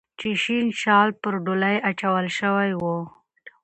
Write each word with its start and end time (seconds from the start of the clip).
چې 0.19 0.29
شین 0.43 0.67
شال 0.81 1.09
پر 1.21 1.33
ډولۍ 1.45 1.75
اچول 1.89 2.25
شوی 2.37 2.71
و 2.79 2.83